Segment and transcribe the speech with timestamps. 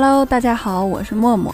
[0.00, 1.52] Hello，大家好，我是默默。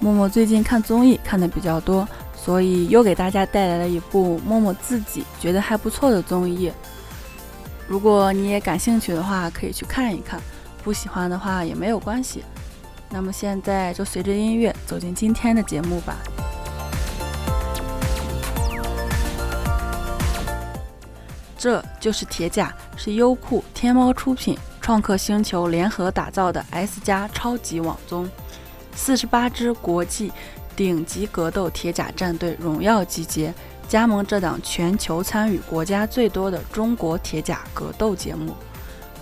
[0.00, 2.06] 默默最近看综艺看的比较多，
[2.36, 6.70] 所以又给大家带来了一部默默自己觉得还不错的综艺。
[7.88, 10.38] 如果你也感兴趣的话，可以去看一看；
[10.84, 12.44] 不喜欢的话也没有关系。
[13.08, 16.16] 那么现在就随着音乐走进今天的节目吧。
[21.56, 24.54] 这就是铁甲，是优酷、天猫出品。
[24.86, 28.30] 创客星球联合打造的 S 加超级网综，
[28.94, 30.30] 四十八支国际
[30.76, 33.52] 顶级格斗铁甲战队荣耀集结，
[33.88, 38.54] 加盟这档全球参与国家最多的中国铁甲格斗节目。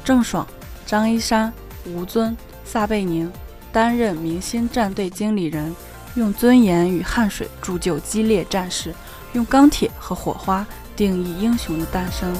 [0.04, 0.46] 郑爽、
[0.84, 1.50] 张一山、
[1.86, 3.32] 吴尊、撒贝宁
[3.72, 5.74] 担任明星战队经理人，
[6.14, 8.94] 用尊严与汗水铸就激烈战士，
[9.32, 12.36] 用钢铁和火花定义英雄的诞生。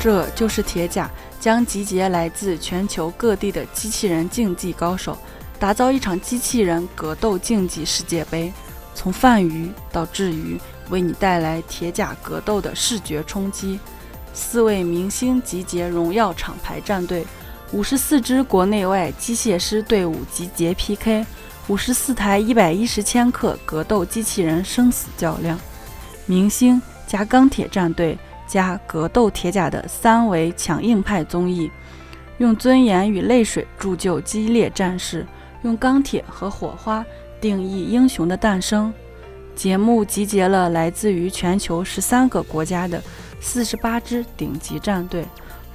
[0.00, 1.10] 这就是铁甲。
[1.44, 5.18] 将集结来自全球各地的机器人竞技高手，
[5.58, 8.50] 打造一场机器人格斗竞技世界杯。
[8.94, 13.78] 从泛娱到至娱，为你带来铁甲格斗的视觉冲击。
[14.32, 17.26] 四位明星集结荣耀厂牌战队，
[17.72, 21.26] 五十四支国内外机械师队伍集结 PK，
[21.68, 25.60] 五十四台一百一十千克格斗机器人生死较量。
[26.24, 28.18] 明星加钢铁战队。
[28.54, 31.68] 加格斗铁甲的三维强硬派综艺，
[32.38, 35.26] 用尊严与泪水铸就激烈战士，
[35.62, 37.04] 用钢铁和火花
[37.40, 38.94] 定义英雄的诞生。
[39.56, 43.02] 节目集结了来自于全球十三个国家的
[43.40, 45.26] 四十八支顶级战队，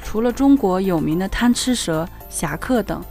[0.02, 3.04] 除了中国有名的贪吃蛇、侠客等，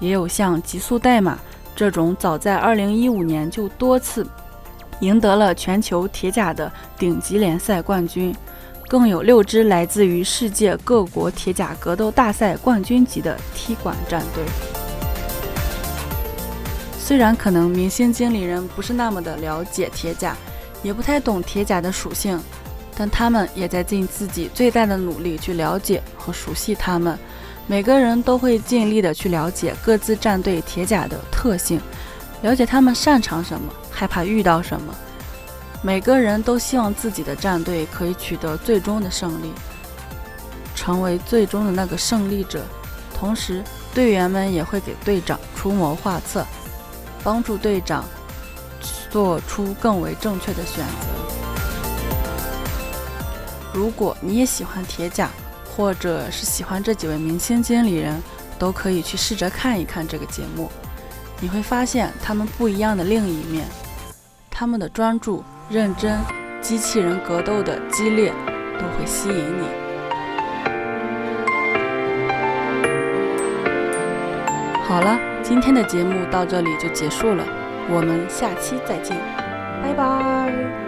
[0.00, 1.38] 也有像极速代码
[1.74, 4.26] 这种早在二零一五年就多次
[5.00, 8.36] 赢得了全球铁甲的顶级联赛冠军。
[8.88, 14.44] 更有六支来自于世界各国铁甲格斗大赛冠军级的踢馆战队。
[16.98, 20.36] 虽然可能明星经理人不是那么的了解铁甲，
[20.82, 22.40] 也不太懂铁甲的属性，
[22.96, 27.18] 但他们也在尽自己最大的努力去了解和熟悉他们。
[27.66, 31.80] 每个人都会尽力的去了解各自战队铁甲的特性，
[32.42, 34.94] 了解他们擅长什么，害怕遇到什么。
[35.84, 39.52] 每个人都希望自己的战队可以取得最终的胜利，
[40.74, 42.64] 成为最终的那个胜利者。
[43.14, 43.62] 同时，
[43.92, 46.46] 队员们也会给队长出谋划策，
[47.22, 48.02] 帮助队长
[49.10, 51.06] 做出更为正确的选择。
[53.74, 55.28] 如果你也喜欢铁甲，
[55.76, 58.22] 或者是喜欢这几位明星经理人，
[58.58, 60.70] 都可以去试着看一看这个节目，
[61.40, 63.66] 你会发现他们不一样的另一面，
[64.50, 65.44] 他们的专注。
[65.68, 66.20] 认真，
[66.60, 68.30] 机器人格斗的激烈
[68.78, 69.66] 都会吸引你。
[74.84, 77.44] 好了，今天的节目到这里就结束了，
[77.88, 79.16] 我们下期再见，
[79.82, 80.83] 拜拜。